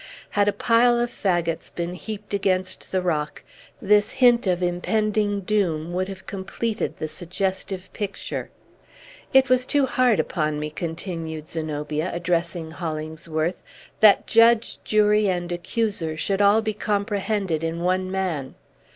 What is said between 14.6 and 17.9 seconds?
jury, and accuser should all be comprehended in